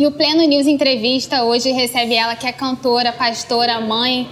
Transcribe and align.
E 0.00 0.06
o 0.06 0.10
Pleno 0.10 0.42
News 0.44 0.66
Entrevista 0.66 1.44
hoje 1.44 1.72
recebe 1.72 2.14
ela 2.14 2.34
que 2.34 2.46
é 2.46 2.52
cantora, 2.52 3.12
pastora, 3.12 3.82
mãe, 3.82 4.26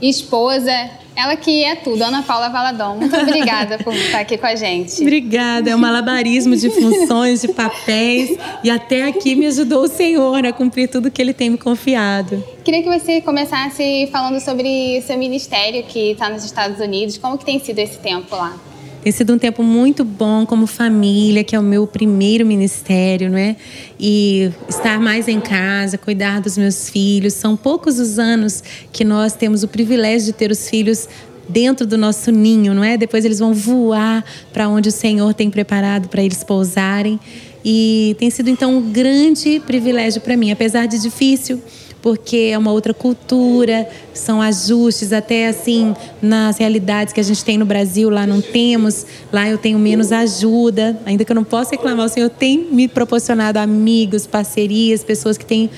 esposa, 0.00 0.72
ela 1.14 1.36
que 1.36 1.62
é 1.62 1.76
tudo, 1.76 2.02
Ana 2.02 2.22
Paula 2.22 2.48
Valadão. 2.48 2.96
Muito 2.96 3.14
obrigada 3.20 3.76
por 3.76 3.92
estar 3.92 4.20
aqui 4.20 4.38
com 4.38 4.46
a 4.46 4.54
gente. 4.56 5.02
Obrigada, 5.02 5.68
é 5.68 5.76
um 5.76 5.78
malabarismo 5.78 6.56
de 6.56 6.70
funções, 6.70 7.42
de 7.42 7.48
papéis 7.48 8.38
e 8.64 8.70
até 8.70 9.02
aqui 9.02 9.34
me 9.34 9.44
ajudou 9.48 9.82
o 9.82 9.86
Senhor 9.86 10.46
a 10.46 10.50
cumprir 10.50 10.88
tudo 10.88 11.10
que 11.10 11.20
Ele 11.20 11.34
tem 11.34 11.50
me 11.50 11.58
confiado. 11.58 12.42
Queria 12.64 12.82
que 12.82 12.88
você 12.88 13.20
começasse 13.20 14.08
falando 14.10 14.40
sobre 14.40 15.02
seu 15.02 15.18
ministério 15.18 15.82
que 15.82 16.12
está 16.12 16.30
nos 16.30 16.42
Estados 16.42 16.80
Unidos. 16.80 17.18
Como 17.18 17.36
que 17.36 17.44
tem 17.44 17.60
sido 17.60 17.80
esse 17.80 17.98
tempo 17.98 18.34
lá? 18.34 18.58
Tem 19.02 19.10
sido 19.10 19.34
um 19.34 19.38
tempo 19.38 19.64
muito 19.64 20.04
bom 20.04 20.46
como 20.46 20.64
família, 20.64 21.42
que 21.42 21.56
é 21.56 21.58
o 21.58 21.62
meu 21.62 21.88
primeiro 21.88 22.46
ministério, 22.46 23.28
não 23.28 23.36
é? 23.36 23.56
E 23.98 24.52
estar 24.68 25.00
mais 25.00 25.26
em 25.26 25.40
casa, 25.40 25.98
cuidar 25.98 26.40
dos 26.40 26.56
meus 26.56 26.88
filhos. 26.88 27.34
São 27.34 27.56
poucos 27.56 27.98
os 27.98 28.20
anos 28.20 28.62
que 28.92 29.04
nós 29.04 29.34
temos 29.34 29.64
o 29.64 29.68
privilégio 29.68 30.26
de 30.26 30.32
ter 30.32 30.52
os 30.52 30.70
filhos 30.70 31.08
dentro 31.48 31.84
do 31.84 31.98
nosso 31.98 32.30
ninho, 32.30 32.72
não 32.72 32.84
é? 32.84 32.96
Depois 32.96 33.24
eles 33.24 33.40
vão 33.40 33.52
voar 33.52 34.24
para 34.52 34.68
onde 34.68 34.88
o 34.88 34.92
Senhor 34.92 35.34
tem 35.34 35.50
preparado 35.50 36.08
para 36.08 36.22
eles 36.22 36.44
pousarem. 36.44 37.18
E 37.64 38.14
tem 38.20 38.30
sido 38.30 38.50
então 38.50 38.76
um 38.76 38.92
grande 38.92 39.60
privilégio 39.66 40.20
para 40.20 40.36
mim, 40.36 40.52
apesar 40.52 40.86
de 40.86 41.00
difícil 41.00 41.60
porque 42.02 42.50
é 42.52 42.58
uma 42.58 42.72
outra 42.72 42.92
cultura, 42.92 43.88
são 44.12 44.42
ajustes 44.42 45.12
até 45.12 45.46
assim 45.46 45.94
nas 46.20 46.58
realidades 46.58 47.14
que 47.14 47.20
a 47.20 47.22
gente 47.22 47.44
tem 47.44 47.56
no 47.56 47.64
Brasil, 47.64 48.10
lá 48.10 48.26
não 48.26 48.40
temos, 48.40 49.06
lá 49.32 49.48
eu 49.48 49.56
tenho 49.56 49.78
menos 49.78 50.10
ajuda, 50.10 50.98
ainda 51.06 51.24
que 51.24 51.30
eu 51.30 51.36
não 51.36 51.44
possa 51.44 51.70
reclamar, 51.70 52.04
o 52.04 52.08
Senhor 52.08 52.28
tem 52.28 52.58
me 52.72 52.88
proporcionado 52.88 53.60
amigos, 53.60 54.26
parcerias, 54.26 55.04
pessoas 55.04 55.38
que 55.38 55.46
têm 55.46 55.70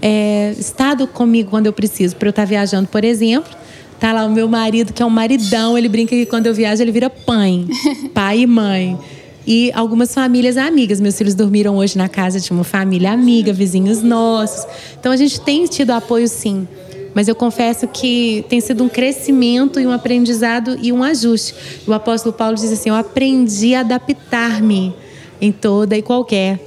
é, 0.00 0.54
estado 0.56 1.06
comigo 1.08 1.50
quando 1.50 1.66
eu 1.66 1.72
preciso, 1.72 2.14
para 2.14 2.28
eu 2.28 2.30
estar 2.30 2.44
viajando, 2.44 2.88
por 2.88 3.04
exemplo. 3.04 3.50
Tá 3.98 4.12
lá 4.12 4.24
o 4.24 4.30
meu 4.30 4.48
marido, 4.48 4.92
que 4.92 5.00
é 5.00 5.06
um 5.06 5.10
maridão, 5.10 5.78
ele 5.78 5.88
brinca 5.88 6.10
que 6.10 6.26
quando 6.26 6.46
eu 6.46 6.54
viajo 6.54 6.82
ele 6.82 6.90
vira 6.90 7.08
pai, 7.08 7.64
pai 8.12 8.40
e 8.40 8.46
mãe 8.46 8.98
e 9.46 9.70
algumas 9.74 10.14
famílias 10.14 10.56
amigas. 10.56 11.00
Meus 11.00 11.16
filhos 11.16 11.34
dormiram 11.34 11.76
hoje 11.76 11.96
na 11.96 12.08
casa 12.08 12.40
de 12.40 12.50
uma 12.50 12.64
família 12.64 13.12
amiga, 13.12 13.52
vizinhos 13.52 14.02
nossos. 14.02 14.66
Então 14.98 15.12
a 15.12 15.16
gente 15.16 15.40
tem 15.40 15.64
tido 15.66 15.90
apoio 15.90 16.28
sim. 16.28 16.66
Mas 17.14 17.28
eu 17.28 17.34
confesso 17.34 17.86
que 17.88 18.44
tem 18.48 18.60
sido 18.60 18.82
um 18.82 18.88
crescimento 18.88 19.78
e 19.78 19.86
um 19.86 19.92
aprendizado 19.92 20.78
e 20.80 20.92
um 20.92 21.02
ajuste. 21.02 21.54
O 21.86 21.92
apóstolo 21.92 22.32
Paulo 22.32 22.56
diz 22.56 22.72
assim: 22.72 22.88
Eu 22.88 22.94
aprendi 22.94 23.74
a 23.74 23.80
adaptar-me 23.80 24.94
em 25.40 25.52
toda 25.52 25.96
e 25.96 26.02
qualquer 26.02 26.58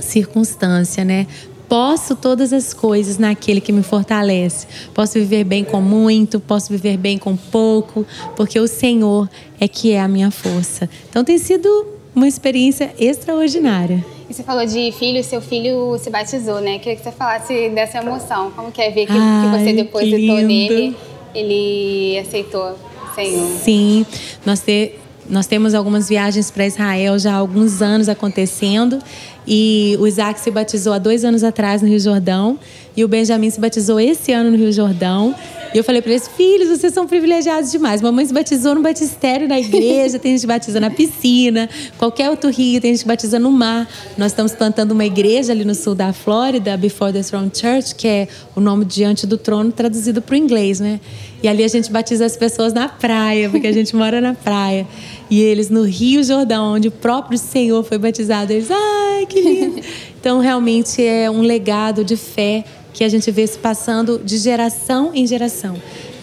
circunstância, 0.00 1.04
né? 1.04 1.26
Posso 1.68 2.16
todas 2.16 2.52
as 2.52 2.74
coisas 2.74 3.16
naquele 3.16 3.60
que 3.60 3.72
me 3.72 3.82
fortalece. 3.82 4.66
Posso 4.92 5.14
viver 5.14 5.44
bem 5.44 5.64
com 5.64 5.80
muito, 5.80 6.40
posso 6.40 6.68
viver 6.72 6.96
bem 6.96 7.16
com 7.16 7.36
pouco, 7.36 8.04
porque 8.34 8.58
o 8.58 8.66
Senhor 8.66 9.28
é 9.58 9.68
que 9.68 9.92
é 9.92 10.00
a 10.00 10.08
minha 10.08 10.32
força. 10.32 10.90
Então 11.08 11.22
tem 11.22 11.38
sido 11.38 11.99
uma 12.14 12.28
experiência 12.28 12.94
extraordinária. 12.98 14.04
E 14.28 14.34
você 14.34 14.42
falou 14.42 14.64
de 14.64 14.92
filho, 14.92 15.22
seu 15.24 15.40
filho 15.40 15.98
se 15.98 16.08
batizou, 16.08 16.60
né? 16.60 16.78
Queria 16.78 16.96
que 16.96 17.02
você 17.02 17.10
falasse 17.10 17.68
dessa 17.70 17.98
emoção. 17.98 18.50
Como 18.52 18.70
que 18.70 18.80
é 18.80 18.90
ver 18.90 19.06
que, 19.06 19.12
Ai, 19.12 19.44
que 19.44 19.58
você 19.58 19.72
depositou 19.72 20.36
que 20.36 20.42
nele, 20.42 20.96
ele 21.34 22.18
aceitou 22.18 22.76
Senhor? 23.14 23.48
Sim, 23.58 24.06
nós, 24.46 24.60
te, 24.60 24.92
nós 25.28 25.46
temos 25.46 25.74
algumas 25.74 26.08
viagens 26.08 26.50
para 26.50 26.66
Israel 26.66 27.18
já 27.18 27.32
há 27.32 27.36
alguns 27.36 27.82
anos 27.82 28.08
acontecendo. 28.08 29.00
E 29.46 29.96
o 29.98 30.06
Isaac 30.06 30.38
se 30.38 30.50
batizou 30.50 30.92
há 30.92 30.98
dois 30.98 31.24
anos 31.24 31.42
atrás 31.42 31.82
no 31.82 31.88
Rio 31.88 31.98
Jordão. 31.98 32.58
E 32.96 33.04
o 33.04 33.08
Benjamin 33.08 33.50
se 33.50 33.60
batizou 33.60 33.98
esse 33.98 34.32
ano 34.32 34.52
no 34.52 34.56
Rio 34.56 34.72
Jordão. 34.72 35.34
E 35.72 35.78
eu 35.78 35.84
falei 35.84 36.02
para 36.02 36.10
eles, 36.10 36.26
filhos, 36.26 36.68
vocês 36.68 36.92
são 36.92 37.06
privilegiados 37.06 37.70
demais. 37.70 38.02
Mamãe 38.02 38.26
se 38.26 38.34
batizou 38.34 38.74
no 38.74 38.82
batistério 38.82 39.46
na 39.46 39.60
igreja, 39.60 40.18
tem 40.18 40.32
gente 40.32 40.40
que 40.40 40.46
batiza 40.48 40.80
na 40.80 40.90
piscina, 40.90 41.68
qualquer 41.96 42.28
outro 42.28 42.50
rio, 42.50 42.80
tem 42.80 42.92
gente 42.92 43.02
que 43.02 43.08
batiza 43.08 43.38
no 43.38 43.52
mar. 43.52 43.88
Nós 44.18 44.32
estamos 44.32 44.52
plantando 44.52 44.90
uma 44.90 45.04
igreja 45.04 45.52
ali 45.52 45.64
no 45.64 45.74
sul 45.74 45.94
da 45.94 46.12
Flórida, 46.12 46.76
Before 46.76 47.12
the 47.12 47.22
Throne 47.22 47.52
Church, 47.54 47.94
que 47.94 48.08
é 48.08 48.28
o 48.56 48.60
nome 48.60 48.84
diante 48.84 49.28
do 49.28 49.38
trono 49.38 49.70
traduzido 49.70 50.20
para 50.20 50.34
o 50.34 50.36
inglês, 50.36 50.80
né? 50.80 50.98
E 51.42 51.46
ali 51.46 51.62
a 51.62 51.68
gente 51.68 51.90
batiza 51.90 52.26
as 52.26 52.36
pessoas 52.36 52.72
na 52.72 52.88
praia, 52.88 53.48
porque 53.48 53.66
a 53.66 53.72
gente 53.72 53.94
mora 53.94 54.20
na 54.20 54.34
praia. 54.34 54.86
E 55.30 55.40
eles 55.40 55.70
no 55.70 55.84
Rio 55.84 56.22
Jordão, 56.24 56.74
onde 56.74 56.88
o 56.88 56.90
próprio 56.90 57.38
Senhor 57.38 57.84
foi 57.84 57.96
batizado, 57.96 58.52
eles, 58.52 58.68
ai, 58.70 59.24
que 59.26 59.40
lindo. 59.40 59.80
Então, 60.20 60.40
realmente 60.40 61.02
é 61.02 61.30
um 61.30 61.40
legado 61.40 62.04
de 62.04 62.14
fé 62.14 62.64
que 62.92 63.04
a 63.04 63.08
gente 63.08 63.30
vê 63.30 63.46
se 63.46 63.58
passando 63.58 64.18
de 64.18 64.38
geração 64.38 65.10
em 65.14 65.26
geração. 65.26 65.76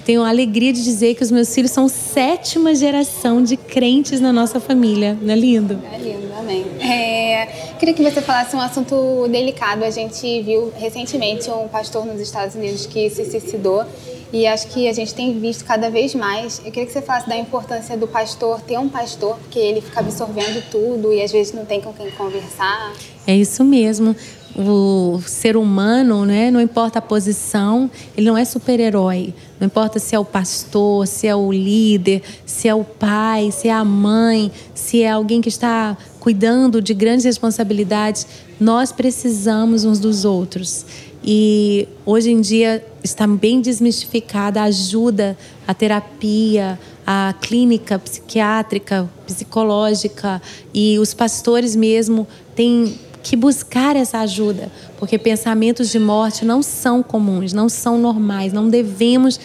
Tenho 0.07 0.23
a 0.23 0.29
alegria 0.29 0.71
de 0.71 0.81
dizer 0.83 1.15
que 1.15 1.23
os 1.23 1.29
meus 1.29 1.53
filhos 1.53 1.71
são 1.71 1.89
sétima 1.89 2.73
geração 2.73 3.43
de 3.43 3.57
crentes 3.57 4.21
na 4.21 4.31
nossa 4.31 4.57
família. 4.57 5.17
Não 5.21 5.33
é 5.33 5.35
lindo? 5.35 5.81
É 5.91 5.97
lindo, 5.97 6.33
amém. 6.39 6.65
É, 6.79 7.45
queria 7.77 7.93
que 7.93 8.01
você 8.01 8.21
falasse 8.21 8.55
um 8.55 8.61
assunto 8.61 9.27
delicado. 9.29 9.83
A 9.83 9.89
gente 9.89 10.41
viu 10.43 10.71
recentemente 10.77 11.49
um 11.51 11.67
pastor 11.67 12.05
nos 12.05 12.21
Estados 12.21 12.55
Unidos 12.55 12.85
que 12.85 13.09
se 13.09 13.29
suicidou 13.29 13.85
e 14.31 14.45
acho 14.45 14.67
que 14.67 14.87
a 14.87 14.93
gente 14.93 15.13
tem 15.13 15.37
visto 15.39 15.65
cada 15.65 15.89
vez 15.89 16.13
mais. 16.13 16.59
Eu 16.59 16.71
queria 16.71 16.85
que 16.85 16.91
você 16.91 17.01
falasse 17.01 17.27
da 17.27 17.37
importância 17.37 17.97
do 17.97 18.07
pastor 18.07 18.61
ter 18.61 18.77
um 18.77 18.89
pastor, 18.89 19.37
porque 19.37 19.59
ele 19.59 19.81
fica 19.81 19.99
absorvendo 19.99 20.63
tudo 20.69 21.13
e 21.13 21.21
às 21.21 21.31
vezes 21.31 21.53
não 21.53 21.65
tem 21.65 21.81
com 21.81 21.91
quem 21.93 22.09
conversar. 22.11 22.93
É 23.25 23.35
isso 23.35 23.63
mesmo 23.63 24.15
o 24.55 25.21
ser 25.25 25.55
humano, 25.55 26.25
né, 26.25 26.49
não 26.49 26.59
importa 26.59 26.99
a 26.99 27.01
posição, 27.01 27.89
ele 28.15 28.27
não 28.27 28.37
é 28.37 28.45
super-herói. 28.45 29.33
Não 29.59 29.67
importa 29.67 29.99
se 29.99 30.15
é 30.15 30.19
o 30.19 30.25
pastor, 30.25 31.07
se 31.07 31.27
é 31.27 31.35
o 31.35 31.51
líder, 31.51 32.21
se 32.45 32.67
é 32.67 32.73
o 32.75 32.83
pai, 32.83 33.51
se 33.51 33.67
é 33.67 33.73
a 33.73 33.83
mãe, 33.83 34.51
se 34.73 35.03
é 35.03 35.11
alguém 35.11 35.41
que 35.41 35.49
está 35.49 35.97
cuidando 36.19 36.81
de 36.81 36.93
grandes 36.93 37.25
responsabilidades, 37.25 38.27
nós 38.59 38.91
precisamos 38.91 39.85
uns 39.85 39.99
dos 39.99 40.25
outros. 40.25 40.85
E 41.23 41.87
hoje 42.05 42.31
em 42.31 42.39
dia 42.39 42.85
está 43.03 43.27
bem 43.27 43.59
desmistificada 43.59 44.61
a 44.61 44.65
ajuda, 44.65 45.37
a 45.67 45.73
terapia, 45.73 46.79
a 47.05 47.33
clínica 47.41 47.97
psiquiátrica, 47.97 49.09
psicológica 49.25 50.41
e 50.73 50.99
os 50.99 51.13
pastores 51.13 51.75
mesmo 51.75 52.27
têm 52.55 52.97
que 53.23 53.35
buscar 53.35 53.95
essa 53.95 54.19
ajuda, 54.19 54.71
porque 54.97 55.17
pensamentos 55.17 55.89
de 55.89 55.99
morte 55.99 56.45
não 56.45 56.61
são 56.61 57.03
comuns, 57.03 57.53
não 57.53 57.67
são 57.67 57.97
normais, 57.97 58.53
não 58.53 58.69
devemos 58.69 59.39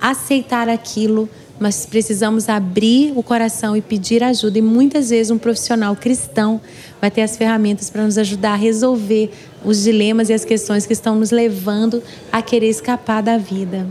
aceitar 0.00 0.68
aquilo, 0.68 1.28
mas 1.58 1.86
precisamos 1.86 2.48
abrir 2.48 3.12
o 3.16 3.22
coração 3.22 3.76
e 3.76 3.80
pedir 3.80 4.22
ajuda. 4.24 4.58
E 4.58 4.62
muitas 4.62 5.10
vezes 5.10 5.30
um 5.30 5.38
profissional 5.38 5.94
cristão 5.94 6.60
vai 7.00 7.10
ter 7.10 7.22
as 7.22 7.36
ferramentas 7.36 7.88
para 7.88 8.04
nos 8.04 8.18
ajudar 8.18 8.54
a 8.54 8.56
resolver 8.56 9.30
os 9.64 9.82
dilemas 9.84 10.28
e 10.28 10.32
as 10.32 10.44
questões 10.44 10.86
que 10.86 10.92
estão 10.92 11.14
nos 11.14 11.30
levando 11.30 12.02
a 12.32 12.42
querer 12.42 12.68
escapar 12.68 13.22
da 13.22 13.38
vida. 13.38 13.86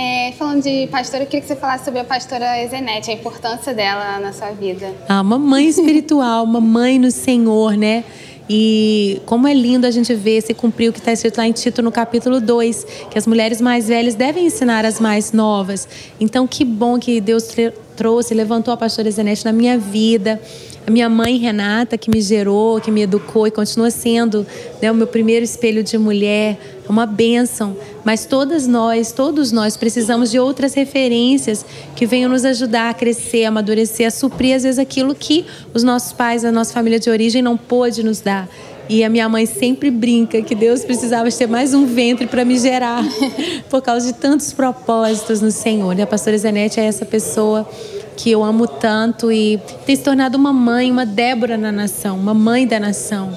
É, 0.00 0.30
falando 0.38 0.62
de 0.62 0.86
pastora, 0.86 1.24
eu 1.24 1.26
queria 1.26 1.40
que 1.40 1.48
você 1.48 1.56
falasse 1.56 1.84
sobre 1.84 1.98
a 1.98 2.04
pastora 2.04 2.46
Zenete, 2.68 3.10
a 3.10 3.14
importância 3.14 3.74
dela 3.74 4.20
na 4.20 4.32
sua 4.32 4.52
vida. 4.52 4.94
Ah, 5.08 5.20
uma 5.20 5.40
mãe 5.40 5.66
espiritual, 5.66 6.44
uma 6.46 6.60
mãe 6.60 7.00
no 7.00 7.10
Senhor, 7.10 7.76
né? 7.76 8.04
E 8.48 9.20
como 9.26 9.48
é 9.48 9.52
lindo 9.52 9.88
a 9.88 9.90
gente 9.90 10.14
ver 10.14 10.40
se 10.40 10.54
cumprir 10.54 10.90
o 10.90 10.92
que 10.92 11.00
está 11.00 11.10
escrito 11.10 11.38
lá 11.38 11.48
em 11.48 11.52
Tito 11.52 11.82
no 11.82 11.90
capítulo 11.90 12.40
2, 12.40 12.86
que 13.10 13.18
as 13.18 13.26
mulheres 13.26 13.60
mais 13.60 13.88
velhas 13.88 14.14
devem 14.14 14.46
ensinar 14.46 14.84
as 14.84 15.00
mais 15.00 15.32
novas. 15.32 15.88
Então, 16.20 16.46
que 16.46 16.64
bom 16.64 16.96
que 16.96 17.20
Deus 17.20 17.48
trouxe, 17.96 18.34
levantou 18.34 18.72
a 18.72 18.76
pastora 18.76 19.10
Zenete 19.10 19.44
na 19.44 19.52
minha 19.52 19.76
vida 19.76 20.40
a 20.88 20.90
minha 20.90 21.08
mãe 21.10 21.36
Renata, 21.36 21.98
que 21.98 22.10
me 22.10 22.18
gerou, 22.22 22.80
que 22.80 22.90
me 22.90 23.02
educou 23.02 23.46
e 23.46 23.50
continua 23.50 23.90
sendo 23.90 24.46
né, 24.80 24.90
o 24.90 24.94
meu 24.94 25.06
primeiro 25.06 25.44
espelho 25.44 25.84
de 25.84 25.98
mulher, 25.98 26.58
é 26.88 26.92
uma 26.92 27.06
bênção. 27.06 27.76
Mas 28.04 28.24
todas 28.24 28.66
nós, 28.66 29.12
todos 29.12 29.52
nós 29.52 29.76
precisamos 29.76 30.30
de 30.30 30.38
outras 30.38 30.74
referências 30.74 31.64
que 31.94 32.06
venham 32.06 32.30
nos 32.30 32.44
ajudar 32.44 32.90
a 32.90 32.94
crescer, 32.94 33.44
a 33.44 33.48
amadurecer, 33.48 34.06
a 34.06 34.10
suprir 34.10 34.56
às 34.56 34.62
vezes 34.62 34.78
aquilo 34.78 35.14
que 35.14 35.44
os 35.74 35.82
nossos 35.82 36.12
pais, 36.12 36.44
a 36.44 36.52
nossa 36.52 36.72
família 36.72 36.98
de 36.98 37.10
origem 37.10 37.42
não 37.42 37.56
pôde 37.56 38.02
nos 38.02 38.20
dar. 38.20 38.48
E 38.88 39.04
a 39.04 39.10
minha 39.10 39.28
mãe 39.28 39.44
sempre 39.44 39.90
brinca 39.90 40.40
que 40.40 40.54
Deus 40.54 40.82
precisava 40.82 41.30
ter 41.30 41.46
mais 41.46 41.74
um 41.74 41.84
ventre 41.84 42.26
para 42.26 42.42
me 42.42 42.58
gerar, 42.58 43.04
por 43.68 43.82
causa 43.82 44.06
de 44.06 44.18
tantos 44.18 44.50
propósitos 44.54 45.42
no 45.42 45.50
Senhor. 45.50 45.98
E 45.98 46.00
a 46.00 46.06
pastora 46.06 46.38
Zenete 46.38 46.80
é 46.80 46.84
essa 46.84 47.04
pessoa 47.04 47.68
que 48.16 48.30
eu 48.30 48.42
amo 48.42 48.66
tanto 48.66 49.30
e 49.30 49.60
tem 49.84 49.94
se 49.94 50.02
tornado 50.02 50.38
uma 50.38 50.52
mãe, 50.54 50.90
uma 50.90 51.04
Débora 51.04 51.58
na 51.58 51.70
nação, 51.70 52.16
uma 52.16 52.32
mãe 52.32 52.66
da 52.66 52.80
nação. 52.80 53.30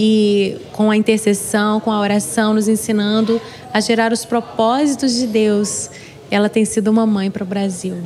E 0.00 0.56
com 0.72 0.92
a 0.92 0.96
intercessão, 0.96 1.80
com 1.80 1.90
a 1.90 1.98
oração, 1.98 2.54
nos 2.54 2.68
ensinando 2.68 3.40
a 3.74 3.80
gerar 3.80 4.12
os 4.12 4.24
propósitos 4.24 5.12
de 5.14 5.26
Deus, 5.26 5.90
ela 6.30 6.48
tem 6.48 6.64
sido 6.64 6.88
uma 6.88 7.04
mãe 7.04 7.32
para 7.32 7.42
o 7.42 7.46
Brasil. 7.46 7.96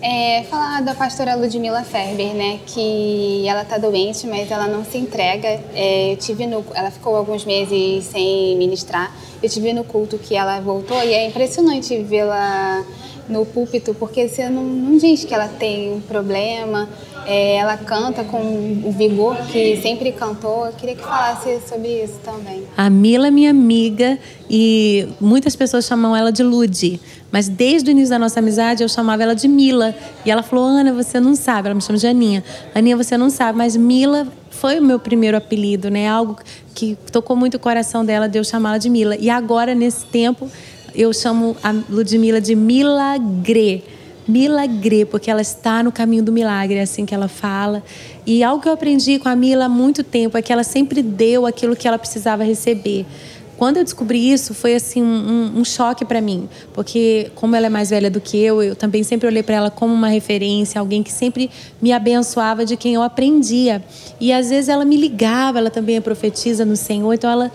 É, 0.00 0.44
falar 0.44 0.82
da 0.82 0.94
pastora 0.94 1.34
Ludmila 1.34 1.82
Ferber, 1.82 2.32
né? 2.32 2.60
Que 2.66 3.46
ela 3.46 3.64
tá 3.64 3.76
doente, 3.76 4.26
mas 4.26 4.50
ela 4.50 4.66
não 4.68 4.84
se 4.84 4.96
entrega. 4.96 5.60
É, 5.74 6.12
eu 6.12 6.16
tive 6.16 6.46
no, 6.46 6.64
ela 6.74 6.90
ficou 6.90 7.14
alguns 7.14 7.44
meses 7.44 8.04
sem 8.04 8.56
ministrar. 8.56 9.14
Eu 9.42 9.50
tive 9.50 9.74
no 9.74 9.84
culto 9.84 10.16
que 10.16 10.34
ela 10.34 10.60
voltou 10.60 10.96
e 11.02 11.12
é 11.12 11.26
impressionante 11.26 11.96
vê-la 12.02 12.84
no 13.28 13.44
púlpito, 13.44 13.94
porque 13.94 14.28
você 14.28 14.48
não, 14.48 14.62
não 14.62 14.96
diz 14.96 15.24
que 15.24 15.34
ela 15.34 15.48
tem 15.48 15.92
um 15.92 16.00
problema, 16.00 16.88
é, 17.26 17.56
ela 17.56 17.76
canta 17.76 18.22
com 18.24 18.38
o 18.84 18.92
vigor 18.92 19.36
que 19.50 19.76
sempre 19.82 20.12
cantou. 20.12 20.66
Eu 20.66 20.72
queria 20.72 20.94
que 20.94 21.02
falasse 21.02 21.60
sobre 21.68 22.02
isso 22.02 22.20
também. 22.24 22.62
A 22.76 22.88
Mila 22.88 23.28
é 23.28 23.30
minha 23.30 23.50
amiga 23.50 24.18
e 24.48 25.08
muitas 25.20 25.56
pessoas 25.56 25.84
chamam 25.84 26.16
ela 26.16 26.30
de 26.30 26.42
Ludi. 26.42 27.00
Mas 27.32 27.48
desde 27.48 27.90
o 27.90 27.92
início 27.92 28.10
da 28.10 28.18
nossa 28.18 28.38
amizade 28.38 28.82
eu 28.82 28.88
chamava 28.88 29.22
ela 29.22 29.34
de 29.34 29.48
Mila. 29.48 29.94
E 30.24 30.30
ela 30.30 30.42
falou: 30.42 30.66
Ana, 30.66 30.92
você 30.92 31.18
não 31.18 31.34
sabe. 31.34 31.66
Ela 31.66 31.74
me 31.74 31.82
chama 31.82 31.98
de 31.98 32.06
Aninha. 32.06 32.44
Aninha, 32.74 32.96
você 32.96 33.16
não 33.16 33.28
sabe, 33.28 33.58
mas 33.58 33.76
Mila 33.76 34.28
foi 34.50 34.78
o 34.78 34.82
meu 34.82 34.98
primeiro 34.98 35.36
apelido, 35.36 35.90
né? 35.90 36.08
Algo 36.08 36.38
que 36.74 36.96
tocou 37.10 37.36
muito 37.36 37.56
o 37.56 37.60
coração 37.60 38.04
dela, 38.04 38.28
de 38.28 38.38
eu 38.38 38.44
chamá-la 38.44 38.78
de 38.78 38.88
Mila. 38.88 39.16
E 39.16 39.28
agora, 39.28 39.74
nesse 39.74 40.06
tempo, 40.06 40.48
eu 40.94 41.12
chamo 41.12 41.56
a 41.62 41.74
Ludmilla 41.90 42.40
de 42.40 42.54
Milagre 42.54 43.95
milagre, 44.26 45.04
porque 45.04 45.30
ela 45.30 45.40
está 45.40 45.82
no 45.82 45.92
caminho 45.92 46.22
do 46.22 46.32
milagre, 46.32 46.76
é 46.76 46.82
assim 46.82 47.06
que 47.06 47.14
ela 47.14 47.28
fala. 47.28 47.82
E 48.26 48.42
algo 48.42 48.62
que 48.62 48.68
eu 48.68 48.72
aprendi 48.72 49.18
com 49.18 49.28
a 49.28 49.36
Mila 49.36 49.66
há 49.66 49.68
muito 49.68 50.02
tempo 50.02 50.36
é 50.36 50.42
que 50.42 50.52
ela 50.52 50.64
sempre 50.64 51.02
deu 51.02 51.46
aquilo 51.46 51.76
que 51.76 51.86
ela 51.86 51.98
precisava 51.98 52.44
receber. 52.44 53.06
Quando 53.56 53.78
eu 53.78 53.84
descobri 53.84 54.30
isso, 54.30 54.52
foi 54.52 54.74
assim 54.74 55.02
um, 55.02 55.52
um 55.56 55.64
choque 55.64 56.04
para 56.04 56.20
mim, 56.20 56.46
porque 56.74 57.30
como 57.34 57.56
ela 57.56 57.66
é 57.66 57.70
mais 57.70 57.88
velha 57.88 58.10
do 58.10 58.20
que 58.20 58.36
eu, 58.36 58.62
eu 58.62 58.76
também 58.76 59.02
sempre 59.02 59.26
olhei 59.26 59.42
para 59.42 59.54
ela 59.54 59.70
como 59.70 59.94
uma 59.94 60.08
referência, 60.08 60.78
alguém 60.78 61.02
que 61.02 61.10
sempre 61.10 61.50
me 61.80 61.90
abençoava, 61.90 62.66
de 62.66 62.76
quem 62.76 62.94
eu 62.94 63.02
aprendia. 63.02 63.82
E 64.20 64.30
às 64.30 64.50
vezes 64.50 64.68
ela 64.68 64.84
me 64.84 64.96
ligava, 64.96 65.58
ela 65.58 65.70
também 65.70 65.96
é 65.96 66.00
profetisa 66.02 66.66
no 66.66 66.76
Senhor, 66.76 67.14
então 67.14 67.30
ela 67.30 67.50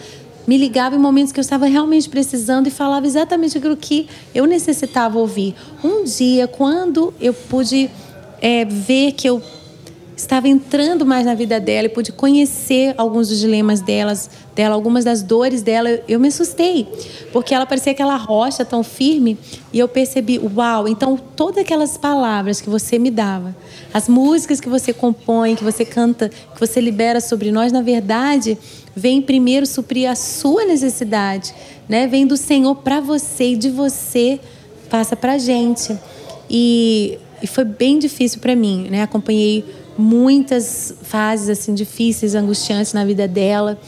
me 0.48 0.58
ligava 0.58 0.96
em 0.96 1.00
momentos 1.00 1.32
que 1.32 1.40
eu 1.40 1.44
estava 1.44 1.66
realmente 1.66 2.10
precisando 2.10 2.68
e 2.68 2.72
falava 2.72 3.06
exatamente 3.06 3.58
aquilo 3.58 3.78
que 3.78 4.08
eu 4.34 4.46
necessitava 4.46 5.18
ouvir. 5.18 5.56
Um 5.84 6.04
dia, 6.04 6.48
quando 6.48 7.14
eu 7.20 7.34
pude 7.34 7.90
é, 8.42 8.66
ver 8.66 9.14
que 9.14 9.28
eu 9.28 9.42
estava 10.22 10.48
entrando 10.48 11.06
mais 11.06 11.26
na 11.26 11.34
vida 11.34 11.60
dela 11.60 11.88
e 11.88 11.90
pude 11.90 12.12
conhecer 12.12 12.94
alguns 12.98 13.30
dos 13.30 13.40
dilemas 13.40 13.82
delas, 13.82 14.30
dela, 14.56 14.76
algumas 14.76 15.04
das 15.04 15.24
dores 15.24 15.62
dela, 15.64 15.90
eu 16.08 16.20
me 16.20 16.28
assustei, 16.28 16.88
porque 17.32 17.56
ela 17.56 17.66
parecia 17.66 17.92
aquela 17.92 18.16
rocha 18.18 18.64
tão 18.64 18.84
firme 18.84 19.38
e 19.74 19.80
eu 19.80 19.88
percebi, 19.88 20.40
uau, 20.40 20.88
então 20.88 21.18
todas 21.36 21.60
aquelas 21.60 21.98
palavras 21.98 22.62
que 22.62 22.70
você 22.70 23.00
me 23.00 23.10
dava, 23.10 23.56
as 23.94 24.08
músicas 24.08 24.60
que 24.60 24.70
você 24.70 24.94
compõe, 24.94 25.56
que 25.56 25.64
você 25.64 25.84
canta, 25.84 26.30
que 26.30 26.60
você 26.60 26.80
libera 26.80 27.20
sobre 27.20 27.52
nós, 27.52 27.72
na 27.72 27.82
verdade, 27.82 28.58
vem 28.96 29.22
primeiro 29.22 29.66
suprir 29.66 30.10
a 30.10 30.16
sua 30.16 30.66
necessidade, 30.66 31.54
né? 31.88 32.08
Vem 32.08 32.28
do 32.28 32.38
Senhor 32.38 32.76
para 32.76 33.00
você 33.00 33.52
e 33.52 33.56
de 33.56 33.70
você 33.70 34.40
passa 34.90 35.16
para 35.16 35.38
gente. 35.38 35.98
E, 36.50 37.18
e 37.42 37.48
foi 37.48 37.64
bem 37.64 37.98
difícil 37.98 38.40
para 38.40 38.56
mim, 38.56 38.88
né? 38.90 39.02
Acompanhei 39.02 39.64
muitas 39.98 40.94
fases 41.04 41.50
assim 41.50 41.74
difíceis, 41.74 42.36
angustiantes 42.36 42.94
na 42.94 43.06
vida 43.06 43.28
dela 43.28 43.80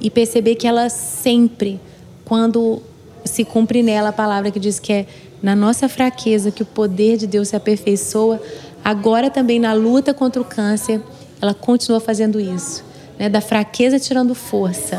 e 0.00 0.10
perceber 0.10 0.54
que 0.54 0.66
ela 0.66 0.88
sempre, 0.88 1.80
quando 2.24 2.82
se 3.24 3.44
cumpre 3.44 3.82
nela 3.82 4.08
a 4.08 4.12
palavra 4.12 4.50
que 4.50 4.58
diz 4.58 4.78
que 4.78 4.92
é 4.92 5.06
na 5.42 5.54
nossa 5.54 5.88
fraqueza 5.88 6.50
que 6.50 6.62
o 6.62 6.66
poder 6.66 7.16
de 7.16 7.26
Deus 7.26 7.48
se 7.48 7.56
aperfeiçoa, 7.56 8.40
agora 8.84 9.30
também 9.30 9.58
na 9.58 9.72
luta 9.72 10.12
contra 10.12 10.40
o 10.40 10.44
câncer, 10.44 11.00
ela 11.40 11.54
continua 11.54 12.00
fazendo 12.00 12.38
isso 12.38 12.89
né, 13.20 13.28
da 13.28 13.42
fraqueza 13.42 14.00
tirando 14.00 14.34
força, 14.34 14.98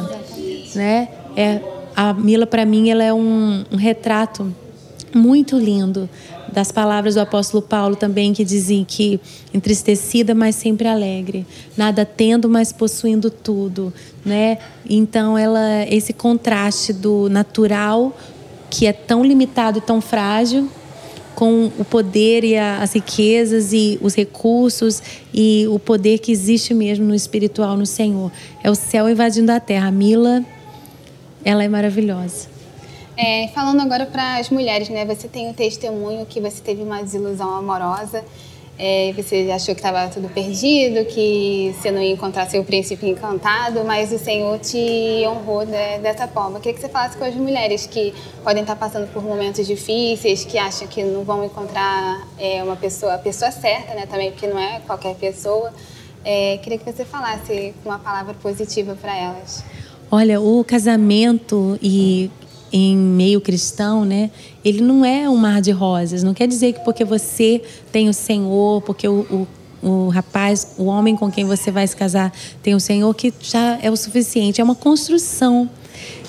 né? 0.76 1.08
É 1.36 1.60
a 1.96 2.14
Mila 2.14 2.46
para 2.46 2.64
mim 2.66 2.92
ela 2.92 3.04
é 3.04 3.12
um, 3.12 3.66
um, 3.72 3.76
retrato 3.76 4.54
muito 5.14 5.58
lindo 5.58 6.08
das 6.54 6.72
palavras 6.72 7.16
do 7.16 7.22
apóstolo 7.22 7.64
Paulo 7.64 7.96
também 7.96 8.32
que 8.32 8.46
dizem 8.46 8.86
que 8.86 9.20
entristecida 9.52 10.36
mas 10.36 10.56
sempre 10.56 10.88
alegre, 10.88 11.48
nada 11.76 12.06
tendo 12.06 12.48
mas 12.48 12.72
possuindo 12.72 13.32
tudo, 13.32 13.92
né? 14.24 14.60
Então 14.88 15.36
ela 15.36 15.84
esse 15.90 16.14
contraste 16.14 16.94
do 16.94 17.28
natural 17.28 18.16
que 18.70 18.86
é 18.86 18.94
tão 18.94 19.24
limitado 19.24 19.80
e 19.80 19.82
tão 19.82 20.00
frágil 20.00 20.70
com 21.36 21.72
o 21.78 21.86
poder 21.86 22.44
e 22.44 22.58
a, 22.58 22.82
as 22.82 22.94
riquezas 22.94 23.74
e 23.74 23.98
os 24.02 24.16
recursos 24.16 25.02
e 25.34 25.66
o 25.70 25.80
poder 25.80 26.20
que 26.20 26.32
existe 26.32 26.74
mesmo 26.74 27.06
no 27.06 27.16
espiritual 27.16 27.78
no 27.78 27.86
Senhor. 27.86 28.32
É 28.64 28.70
o 28.70 28.76
céu 28.76 29.10
invadindo 29.10 29.52
a 29.52 29.60
terra. 29.60 29.88
A 29.88 29.92
Mila, 29.92 30.44
ela 31.44 31.64
é 31.64 31.68
maravilhosa. 31.68 32.50
É, 33.18 33.50
falando 33.50 33.82
agora 33.82 34.06
para 34.06 34.38
as 34.38 34.50
mulheres, 34.50 34.90
né? 34.90 35.06
Você 35.06 35.28
tem 35.28 35.50
o 35.50 35.54
testemunho 35.54 36.26
que 36.26 36.40
você 36.40 36.62
teve 36.62 36.82
uma 36.82 37.02
desilusão 37.02 37.54
amorosa 37.56 38.24
é, 38.84 39.14
você 39.14 39.48
achou 39.54 39.76
que 39.76 39.80
estava 39.80 40.10
tudo 40.10 40.28
perdido, 40.28 41.06
que 41.06 41.72
você 41.78 41.92
não 41.92 42.02
ia 42.02 42.12
encontrar 42.12 42.50
seu 42.50 42.64
príncipe 42.64 43.08
encantado, 43.08 43.84
mas 43.86 44.12
o 44.12 44.18
Senhor 44.18 44.58
te 44.58 45.24
honrou 45.28 45.64
de, 45.64 46.00
dessa 46.00 46.28
forma. 46.28 46.58
Eu 46.58 46.62
queria 46.62 46.74
que 46.74 46.82
você 46.82 46.90
falasse 46.90 47.16
com 47.16 47.24
as 47.24 47.36
mulheres 47.36 47.86
que 47.86 48.12
podem 48.44 48.64
estar 48.64 48.76
passando 48.76 49.06
por 49.14 49.24
momentos 49.24 49.68
difíceis, 49.68 50.44
que 50.44 50.58
acham 50.58 50.88
que 50.88 51.04
não 51.04 51.24
vão 51.24 51.46
encontrar 51.46 52.28
é, 52.40 52.64
uma 52.64 52.76
pessoa, 52.76 53.14
a 53.14 53.20
pessoa 53.20 53.52
certa, 53.52 53.94
né? 53.94 54.08
Também, 54.08 54.32
porque 54.32 54.48
não 54.48 54.58
é 54.58 54.82
qualquer 54.88 55.14
pessoa. 55.14 55.72
É, 56.26 56.58
queria 56.58 56.80
que 56.80 56.92
você 56.92 57.06
falasse 57.06 57.76
uma 57.86 58.00
palavra 58.00 58.34
positiva 58.34 58.98
para 59.00 59.16
elas. 59.16 59.64
Olha, 60.10 60.42
o 60.42 60.64
casamento 60.64 61.78
e 61.80 62.32
em 62.72 62.96
meio 62.96 63.42
cristão, 63.42 64.06
né? 64.06 64.32
Ele 64.64 64.82
não 64.82 65.04
é 65.04 65.30
um 65.30 65.36
mar 65.36 65.62
de 65.62 65.72
rosas. 65.72 66.24
Não 66.24 66.34
quer 66.34 66.48
dizer 66.48 66.74
que 66.74 66.80
porque 66.82 67.04
você 67.04 67.62
tem 67.92 68.08
o 68.08 68.14
Senhor, 68.14 68.82
porque 68.82 69.08
o, 69.08 69.48
o, 69.82 69.88
o 69.88 70.10
rapaz, 70.10 70.76
o 70.78 70.86
homem 70.86 71.16
com 71.16 71.30
quem 71.30 71.44
você 71.44 71.70
vai 71.70 71.86
se 71.86 71.96
casar 71.96 72.32
tem 72.64 72.74
o 72.74 72.80
Senhor, 72.80 73.14
que 73.14 73.34
já 73.42 73.78
é 73.82 73.92
o 73.92 73.98
suficiente. 73.98 74.62
É 74.62 74.64
uma 74.64 74.76
construção. 74.76 75.70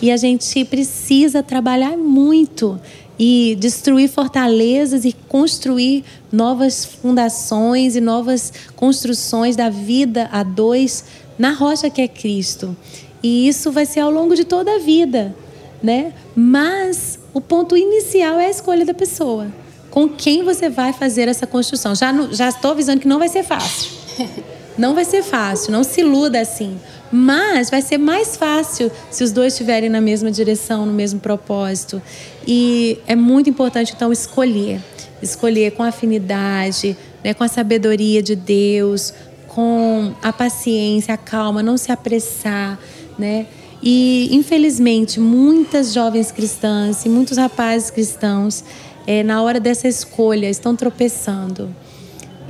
E 0.01 0.11
a 0.11 0.17
gente 0.17 0.65
precisa 0.65 1.43
trabalhar 1.43 1.97
muito 1.97 2.79
e 3.19 3.57
destruir 3.61 4.09
fortalezas 4.09 5.05
e 5.05 5.13
construir 5.13 6.05
novas 6.31 6.85
fundações 6.85 7.95
e 7.95 8.01
novas 8.01 8.53
construções 8.75 9.55
da 9.55 9.71
vida 9.71 10.29
a 10.33 10.43
dois 10.43 11.05
na 11.39 11.53
rocha 11.53 11.89
que 11.89 12.03
é 12.03 12.09
Cristo. 12.09 12.77
E 13.23 13.47
isso 13.47 13.71
vai 13.71 13.87
ser 13.87 14.01
ao 14.01 14.11
longo 14.11 14.35
de 14.35 14.45
toda 14.45 14.75
a 14.75 14.79
vida 14.79 15.35
né? 15.83 16.13
Mas 16.35 17.19
o 17.35 17.41
ponto 17.41 17.77
inicial 17.77 18.39
é 18.39 18.47
a 18.47 18.51
escolha 18.51 18.85
da 18.85 18.95
pessoa. 18.95 19.49
Com 19.91 20.09
quem 20.09 20.43
você 20.43 20.69
vai 20.69 20.93
fazer 20.93 21.29
essa 21.29 21.47
construção? 21.47 21.95
Já, 21.95 22.13
no, 22.13 22.33
já 22.33 22.49
estou 22.49 22.71
avisando 22.71 23.01
que 23.01 23.09
não 23.09 23.19
vai 23.19 23.29
ser 23.29 23.43
fácil. 23.43 23.91
Não 24.79 24.95
vai 24.95 25.05
ser 25.05 25.23
fácil, 25.23 25.71
não 25.71 25.85
se 25.85 26.01
iluda 26.01 26.41
assim. 26.41 26.79
Mas 27.13 27.69
vai 27.69 27.83
ser 27.83 27.99
mais 27.99 28.39
fácil 28.39 28.91
se 29.11 29.23
os 29.23 29.31
dois 29.31 29.53
estiverem 29.53 29.91
na 29.91 30.01
mesma 30.01 30.31
direção, 30.31 30.87
no 30.87 30.95
mesmo 30.95 31.21
propósito. 31.21 32.01
E 32.47 32.99
é 33.07 33.15
muito 33.15 33.51
importante, 33.51 33.93
então, 33.95 34.11
escolher. 34.11 34.81
Escolher 35.21 35.73
com 35.73 35.83
afinidade, 35.83 36.97
né, 37.23 37.35
com 37.35 37.45
a 37.45 37.49
sabedoria 37.49 38.23
de 38.23 38.35
Deus, 38.35 39.13
com 39.47 40.15
a 40.23 40.33
paciência, 40.33 41.13
a 41.13 41.19
calma, 41.19 41.63
não 41.63 41.77
se 41.77 41.93
apressar, 41.93 42.79
né? 43.19 43.47
E, 43.83 44.29
infelizmente, 44.31 45.19
muitas 45.19 45.93
jovens 45.93 46.31
cristãs 46.31 47.05
e 47.05 47.09
muitos 47.09 47.37
rapazes 47.37 47.91
cristãos, 47.91 48.63
é, 49.07 49.25
na 49.25 49.43
hora 49.43 49.59
dessa 49.59 49.89
escolha, 49.89 50.49
estão 50.49 50.77
tropeçando. 50.77 51.75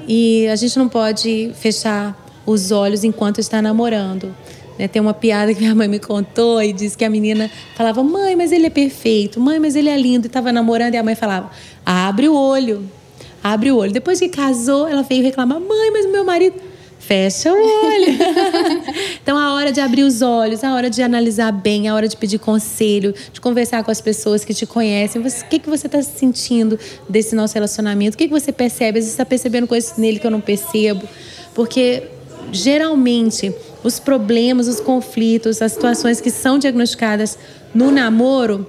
E 0.07 0.47
a 0.49 0.57
gente 0.57 0.79
não 0.79 0.89
pode 0.89 1.53
fechar 1.55 2.19
os 2.45 2.71
olhos 2.71 3.03
enquanto 3.03 3.39
está 3.39 3.63
namorando. 3.63 4.35
Né? 4.79 4.89
Tem 4.89 5.01
uma 5.01 5.15
piada 5.15 5.55
que 5.55 5.61
minha 5.61 5.75
mãe 5.75 5.89
me 5.89 5.99
contou 5.99 6.63
e 6.63 6.73
disse 6.73 6.99
que 6.99 7.05
a 7.05 7.11
menina 7.11 7.51
falava: 7.75 8.03
Mãe, 8.03 8.37
mas 8.37 8.53
ele 8.53 8.67
é 8.67 8.71
perfeito, 8.71 9.41
mãe, 9.41 9.59
mas 9.59 9.75
ele 9.75 9.89
é 9.89 9.97
lindo. 9.97 10.27
E 10.27 10.29
estava 10.29 10.53
namorando 10.53 10.95
e 10.95 10.97
a 10.99 11.03
mãe 11.03 11.15
falava: 11.15 11.51
Abre 11.87 12.29
o 12.29 12.35
olho, 12.35 12.89
abre 13.43 13.71
o 13.71 13.77
olho. 13.77 13.93
Depois 13.93 14.19
que 14.19 14.29
casou, 14.29 14.87
ela 14.87 15.03
veio 15.03 15.23
reclamar: 15.23 15.61
Mãe, 15.61 15.91
mas 15.93 16.11
meu 16.11 16.25
marido 16.25 16.72
Fecha 17.07 17.53
o 17.53 17.57
olho. 17.57 18.17
então, 19.21 19.37
a 19.37 19.55
hora 19.55 19.73
de 19.73 19.81
abrir 19.81 20.05
os 20.05 20.23
olhos, 20.23 20.63
a 20.63 20.73
hora 20.73 20.89
de 20.89 21.03
analisar 21.03 21.51
bem, 21.51 21.89
a 21.89 21.95
hora 21.97 22.07
de 22.07 22.17
pedir 22.17 22.39
conselho, 22.39 23.13
de 23.33 23.41
conversar 23.41 23.83
com 23.83 23.91
as 23.91 24.01
pessoas 24.01 24.45
que 24.45 24.55
te 24.55 24.65
conhecem. 24.67 25.21
o 25.21 25.49
que, 25.49 25.59
que 25.59 25.69
você 25.69 25.89
está 25.89 26.01
sentindo 26.01 26.79
desse 27.09 27.35
nosso 27.35 27.55
relacionamento? 27.55 28.15
O 28.15 28.19
que, 28.19 28.29
que 28.29 28.33
você 28.33 28.53
percebe? 28.53 29.01
Às 29.01 29.05
vezes 29.05 29.11
você 29.11 29.15
está 29.15 29.27
percebendo 29.27 29.67
coisas 29.67 29.97
nele 29.99 30.21
que 30.21 30.27
eu 30.27 30.31
não 30.31 30.41
percebo. 30.41 31.03
Porque, 31.53 32.05
geralmente, 32.53 33.53
os 33.83 33.99
problemas, 33.99 34.69
os 34.69 34.79
conflitos, 34.79 35.61
as 35.61 35.73
situações 35.73 36.21
que 36.21 36.31
são 36.31 36.57
diagnosticadas 36.57 37.37
no 37.75 37.91
namoro, 37.91 38.65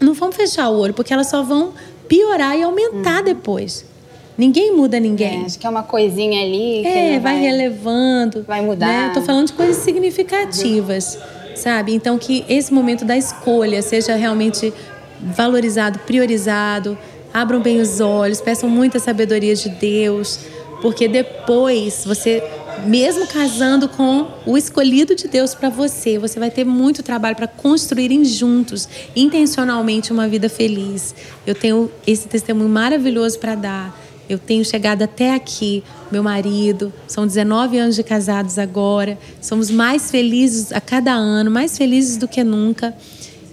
não 0.00 0.12
vão 0.12 0.32
fechar 0.32 0.70
o 0.70 0.76
olho, 0.76 0.92
porque 0.92 1.12
elas 1.12 1.28
só 1.28 1.40
vão 1.40 1.72
piorar 2.08 2.58
e 2.58 2.64
aumentar 2.64 3.18
uhum. 3.18 3.24
depois. 3.24 3.84
Ninguém 4.40 4.74
muda 4.74 4.98
ninguém. 4.98 5.42
É, 5.42 5.44
acho 5.44 5.58
que 5.58 5.66
é 5.66 5.68
uma 5.68 5.82
coisinha 5.82 6.42
ali. 6.42 6.82
É, 6.82 7.20
vai, 7.20 7.34
vai, 7.34 7.40
relevando. 7.42 8.42
Vai 8.48 8.62
mudar. 8.62 9.08
Né? 9.08 9.10
Tô 9.12 9.20
falando 9.20 9.48
de 9.48 9.52
coisas 9.52 9.76
significativas, 9.76 11.18
sabe? 11.54 11.92
Então 11.92 12.16
que 12.16 12.42
esse 12.48 12.72
momento 12.72 13.04
da 13.04 13.18
escolha 13.18 13.82
seja 13.82 14.14
realmente 14.14 14.72
valorizado, 15.20 15.98
priorizado. 15.98 16.96
Abram 17.34 17.60
bem 17.60 17.82
os 17.82 18.00
olhos, 18.00 18.40
peçam 18.40 18.66
muita 18.66 18.98
sabedoria 18.98 19.54
de 19.54 19.68
Deus, 19.68 20.40
porque 20.80 21.06
depois 21.06 22.02
você 22.06 22.42
mesmo 22.86 23.26
casando 23.26 23.90
com 23.90 24.26
o 24.46 24.56
escolhido 24.56 25.14
de 25.14 25.28
Deus 25.28 25.54
para 25.54 25.68
você, 25.68 26.18
você 26.18 26.40
vai 26.40 26.50
ter 26.50 26.64
muito 26.64 27.02
trabalho 27.02 27.36
para 27.36 27.46
construírem 27.46 28.24
juntos, 28.24 28.88
intencionalmente, 29.14 30.10
uma 30.10 30.26
vida 30.26 30.48
feliz. 30.48 31.14
Eu 31.46 31.54
tenho 31.54 31.90
esse 32.06 32.26
testemunho 32.26 32.70
maravilhoso 32.70 33.38
para 33.38 33.54
dar. 33.54 34.09
Eu 34.30 34.38
tenho 34.38 34.64
chegado 34.64 35.02
até 35.02 35.34
aqui, 35.34 35.82
meu 36.08 36.22
marido, 36.22 36.92
são 37.08 37.26
19 37.26 37.76
anos 37.78 37.96
de 37.96 38.04
casados 38.04 38.60
agora, 38.60 39.18
somos 39.42 39.72
mais 39.72 40.08
felizes 40.08 40.70
a 40.70 40.80
cada 40.80 41.12
ano, 41.12 41.50
mais 41.50 41.76
felizes 41.76 42.16
do 42.16 42.28
que 42.28 42.44
nunca. 42.44 42.94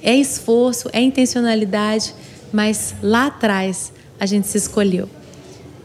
É 0.03 0.15
esforço, 0.15 0.87
é 0.93 1.01
intencionalidade, 1.01 2.13
mas 2.53 2.93
lá 3.01 3.25
atrás 3.25 3.91
a 4.19 4.27
gente 4.27 4.45
se 4.45 4.55
escolheu. 4.59 5.09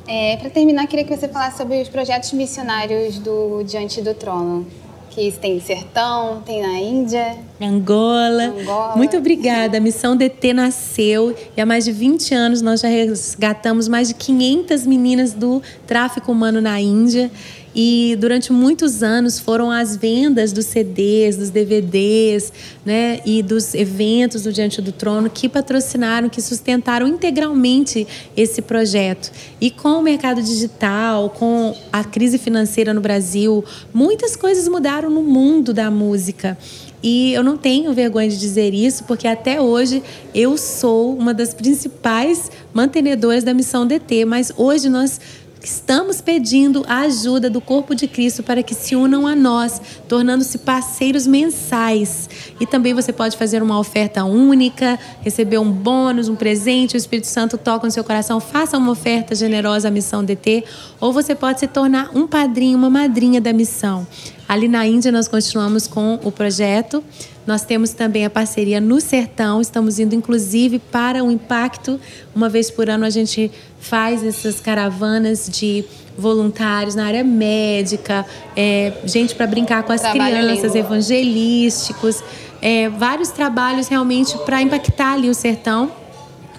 É, 0.06 0.36
Para 0.36 0.50
terminar, 0.50 0.86
queria 0.86 1.06
que 1.06 1.16
você 1.16 1.26
falasse 1.26 1.56
sobre 1.56 1.80
os 1.80 1.88
projetos 1.88 2.30
missionários 2.34 3.18
do 3.18 3.62
Diante 3.62 4.02
do 4.02 4.12
Trono. 4.12 4.66
Que 5.14 5.30
tem 5.30 5.60
Sertão, 5.60 6.40
tem 6.44 6.62
na 6.62 6.80
Índia. 6.80 7.36
Angola. 7.60 8.44
Angola. 8.44 8.96
Muito 8.96 9.14
obrigada. 9.14 9.76
A 9.76 9.80
Missão 9.80 10.16
DT 10.16 10.54
nasceu 10.54 11.36
e 11.54 11.60
há 11.60 11.66
mais 11.66 11.84
de 11.84 11.92
20 11.92 12.34
anos 12.34 12.62
nós 12.62 12.80
já 12.80 12.88
resgatamos 12.88 13.88
mais 13.88 14.08
de 14.08 14.14
500 14.14 14.86
meninas 14.86 15.34
do 15.34 15.62
tráfico 15.86 16.32
humano 16.32 16.62
na 16.62 16.80
Índia. 16.80 17.30
E 17.74 18.16
durante 18.20 18.52
muitos 18.52 19.02
anos 19.02 19.38
foram 19.38 19.70
as 19.70 19.96
vendas 19.96 20.52
dos 20.52 20.66
CDs, 20.66 21.36
dos 21.36 21.50
DVDs, 21.50 22.52
né, 22.84 23.20
e 23.24 23.42
dos 23.42 23.74
eventos 23.74 24.42
do 24.42 24.52
Diante 24.52 24.82
do 24.82 24.92
Trono 24.92 25.30
que 25.30 25.48
patrocinaram, 25.48 26.28
que 26.28 26.42
sustentaram 26.42 27.08
integralmente 27.08 28.06
esse 28.36 28.60
projeto. 28.60 29.32
E 29.60 29.70
com 29.70 29.98
o 29.98 30.02
mercado 30.02 30.42
digital, 30.42 31.30
com 31.30 31.74
a 31.92 32.04
crise 32.04 32.38
financeira 32.38 32.92
no 32.92 33.00
Brasil, 33.00 33.64
muitas 33.92 34.36
coisas 34.36 34.68
mudaram 34.68 35.08
no 35.08 35.22
mundo 35.22 35.72
da 35.72 35.90
música. 35.90 36.58
E 37.02 37.32
eu 37.32 37.42
não 37.42 37.56
tenho 37.56 37.92
vergonha 37.92 38.28
de 38.28 38.38
dizer 38.38 38.72
isso, 38.72 39.02
porque 39.04 39.26
até 39.26 39.60
hoje 39.60 40.02
eu 40.32 40.56
sou 40.56 41.16
uma 41.16 41.34
das 41.34 41.52
principais 41.52 42.48
mantenedoras 42.72 43.42
da 43.42 43.52
missão 43.52 43.84
DT, 43.84 44.24
mas 44.24 44.52
hoje 44.56 44.88
nós 44.88 45.20
Estamos 45.64 46.20
pedindo 46.20 46.84
a 46.88 47.02
ajuda 47.02 47.48
do 47.48 47.60
corpo 47.60 47.94
de 47.94 48.08
Cristo 48.08 48.42
para 48.42 48.64
que 48.64 48.74
se 48.74 48.96
unam 48.96 49.28
a 49.28 49.36
nós, 49.36 49.80
tornando-se 50.08 50.58
parceiros 50.58 51.24
mensais. 51.24 52.28
E 52.58 52.66
também 52.66 52.92
você 52.92 53.12
pode 53.12 53.36
fazer 53.36 53.62
uma 53.62 53.78
oferta 53.78 54.24
única, 54.24 54.98
receber 55.20 55.58
um 55.58 55.70
bônus, 55.70 56.28
um 56.28 56.34
presente, 56.34 56.96
o 56.96 56.98
Espírito 56.98 57.28
Santo 57.28 57.56
toca 57.56 57.86
no 57.86 57.92
seu 57.92 58.02
coração, 58.02 58.40
faça 58.40 58.76
uma 58.76 58.90
oferta 58.90 59.36
generosa 59.36 59.86
à 59.86 59.90
missão 59.90 60.24
DT, 60.24 60.64
ou 61.00 61.12
você 61.12 61.32
pode 61.32 61.60
se 61.60 61.68
tornar 61.68 62.10
um 62.12 62.26
padrinho, 62.26 62.76
uma 62.76 62.90
madrinha 62.90 63.40
da 63.40 63.52
missão. 63.52 64.04
Ali 64.48 64.66
na 64.66 64.84
Índia 64.84 65.12
nós 65.12 65.28
continuamos 65.28 65.86
com 65.86 66.18
o 66.24 66.32
projeto. 66.32 67.04
Nós 67.46 67.64
temos 67.64 67.90
também 67.90 68.24
a 68.24 68.30
parceria 68.30 68.80
no 68.80 69.00
Sertão, 69.00 69.60
estamos 69.60 69.98
indo 69.98 70.14
inclusive 70.14 70.78
para 70.78 71.24
o 71.24 71.30
Impacto. 71.30 71.98
Uma 72.34 72.48
vez 72.48 72.70
por 72.70 72.88
ano 72.88 73.04
a 73.04 73.10
gente 73.10 73.50
faz 73.80 74.24
essas 74.24 74.60
caravanas 74.60 75.48
de 75.50 75.84
voluntários 76.16 76.94
na 76.94 77.06
área 77.06 77.24
médica, 77.24 78.24
é, 78.54 78.92
gente 79.04 79.34
para 79.34 79.46
brincar 79.46 79.82
com 79.82 79.92
as 79.92 80.00
Trabalho 80.00 80.36
crianças, 80.36 80.74
lindo. 80.74 80.78
evangelísticos, 80.78 82.22
é, 82.60 82.88
vários 82.88 83.30
trabalhos 83.30 83.88
realmente 83.88 84.36
para 84.38 84.62
impactar 84.62 85.14
ali 85.14 85.28
o 85.28 85.34
sertão. 85.34 85.90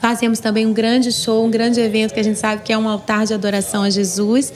Fazemos 0.01 0.39
também 0.39 0.65
um 0.65 0.73
grande 0.73 1.13
show, 1.13 1.45
um 1.45 1.49
grande 1.49 1.79
evento 1.79 2.13
que 2.13 2.19
a 2.19 2.23
gente 2.23 2.37
sabe 2.37 2.61
que 2.61 2.73
é 2.73 2.77
um 2.77 2.89
altar 2.89 3.25
de 3.25 3.33
adoração 3.33 3.83
a 3.83 3.89
Jesus. 3.89 4.51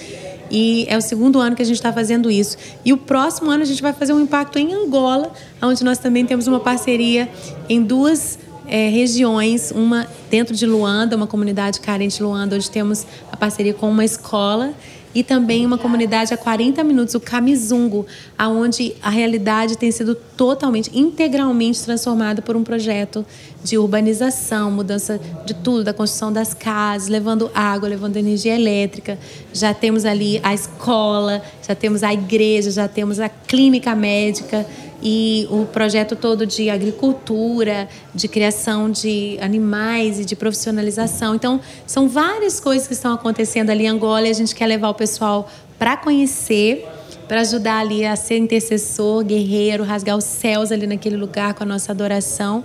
E 0.49 0.85
é 0.89 0.97
o 0.97 1.01
segundo 1.01 1.39
ano 1.39 1.55
que 1.55 1.61
a 1.61 1.65
gente 1.65 1.75
está 1.75 1.91
fazendo 1.91 2.29
isso. 2.29 2.57
E 2.83 2.93
o 2.93 2.97
próximo 2.97 3.49
ano 3.49 3.63
a 3.63 3.65
gente 3.65 3.81
vai 3.81 3.93
fazer 3.93 4.13
um 4.13 4.19
impacto 4.19 4.57
em 4.57 4.73
Angola, 4.73 5.31
onde 5.61 5.83
nós 5.83 5.97
também 5.97 6.25
temos 6.25 6.47
uma 6.47 6.59
parceria 6.59 7.29
em 7.69 7.81
duas 7.83 8.39
é, 8.67 8.89
regiões, 8.89 9.71
uma 9.71 10.07
dentro 10.29 10.55
de 10.55 10.65
Luanda, 10.65 11.15
uma 11.15 11.27
comunidade 11.27 11.79
carente 11.79 12.17
de 12.17 12.23
Luanda, 12.23 12.55
onde 12.55 12.69
temos 12.69 13.05
a 13.31 13.37
parceria 13.37 13.73
com 13.73 13.89
uma 13.89 14.03
escola 14.03 14.73
e 15.13 15.23
também 15.23 15.65
uma 15.65 15.77
comunidade 15.77 16.33
a 16.33 16.37
40 16.37 16.83
minutos, 16.83 17.15
o 17.15 17.19
Camizungo, 17.19 18.05
aonde 18.37 18.95
a 19.01 19.09
realidade 19.09 19.77
tem 19.77 19.91
sido 19.91 20.15
totalmente, 20.15 20.91
integralmente 20.93 21.81
transformada 21.83 22.41
por 22.41 22.55
um 22.55 22.63
projeto 22.63 23.25
de 23.63 23.77
urbanização, 23.77 24.69
mudança 24.71 25.19
de 25.45 25.53
tudo, 25.53 25.83
da 25.83 25.93
construção 25.93 26.31
das 26.31 26.53
casas, 26.53 27.07
levando 27.07 27.49
água, 27.53 27.89
levando 27.89 28.17
energia 28.17 28.55
elétrica. 28.55 29.17
Já 29.53 29.73
temos 29.73 30.05
ali 30.05 30.39
a 30.43 30.53
escola, 30.53 31.41
já 31.67 31.73
temos 31.73 32.03
a 32.03 32.13
igreja, 32.13 32.71
já 32.71 32.87
temos 32.87 33.19
a 33.19 33.27
clínica 33.27 33.95
médica 33.95 34.65
e 35.01 35.47
o 35.49 35.65
projeto 35.65 36.15
todo 36.15 36.45
de 36.45 36.69
agricultura, 36.69 37.87
de 38.13 38.27
criação 38.27 38.89
de 38.89 39.37
animais 39.41 40.19
e 40.19 40.25
de 40.25 40.35
profissionalização. 40.35 41.35
Então, 41.35 41.59
são 41.85 42.07
várias 42.07 42.59
coisas 42.59 42.87
que 42.87 42.93
estão 42.93 43.13
acontecendo 43.13 43.69
ali 43.69 43.85
em 43.85 43.89
Angola 43.89 44.27
e 44.27 44.31
a 44.31 44.33
gente 44.33 44.55
quer 44.55 44.67
levar 44.67 44.89
o 44.89 44.93
pessoal 44.93 45.49
para 45.77 45.95
conhecer, 45.95 46.85
para 47.27 47.41
ajudar 47.41 47.79
ali 47.79 48.05
a 48.05 48.15
ser 48.15 48.37
intercessor, 48.37 49.23
guerreiro, 49.23 49.83
rasgar 49.83 50.17
os 50.17 50.23
céus 50.23 50.71
ali 50.71 50.87
naquele 50.87 51.17
lugar 51.17 51.53
com 51.53 51.63
a 51.63 51.65
nossa 51.65 51.91
adoração. 51.91 52.63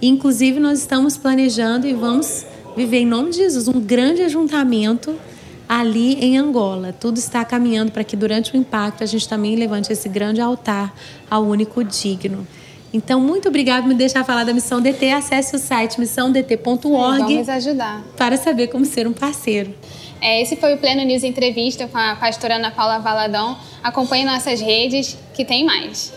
E, 0.00 0.08
inclusive, 0.08 0.60
nós 0.60 0.80
estamos 0.80 1.16
planejando 1.16 1.86
e 1.86 1.92
vamos 1.92 2.46
viver 2.76 2.98
em 2.98 3.06
nome 3.06 3.30
de 3.30 3.38
Jesus 3.38 3.68
um 3.68 3.80
grande 3.80 4.22
ajuntamento 4.22 5.14
ali 5.80 6.22
em 6.22 6.36
Angola. 6.36 6.92
Tudo 6.92 7.16
está 7.16 7.42
caminhando 7.46 7.92
para 7.92 8.04
que 8.04 8.14
durante 8.14 8.52
o 8.52 8.56
impacto 8.58 9.02
a 9.02 9.06
gente 9.06 9.26
também 9.26 9.56
levante 9.56 9.90
esse 9.90 10.06
grande 10.06 10.38
altar 10.38 10.94
ao 11.30 11.44
único 11.44 11.82
digno. 11.82 12.46
Então, 12.92 13.18
muito 13.18 13.48
obrigado 13.48 13.84
por 13.84 13.88
me 13.88 13.94
deixar 13.94 14.22
falar 14.22 14.44
da 14.44 14.52
Missão 14.52 14.82
DT. 14.82 15.12
Acesse 15.12 15.56
o 15.56 15.58
site 15.58 15.98
missãodt.org. 15.98 17.42
Para 18.18 18.36
saber 18.36 18.66
como 18.66 18.84
ser 18.84 19.06
um 19.06 19.14
parceiro. 19.14 19.74
É, 20.20 20.42
esse 20.42 20.56
foi 20.56 20.74
o 20.74 20.78
Pleno 20.78 21.02
News 21.04 21.24
Entrevista 21.24 21.88
com 21.88 21.96
a 21.96 22.16
pastora 22.16 22.56
Ana 22.56 22.70
Paula 22.70 22.98
Valadão. 22.98 23.56
Acompanhe 23.82 24.26
nossas 24.26 24.60
redes, 24.60 25.16
que 25.32 25.42
tem 25.42 25.64
mais. 25.64 26.12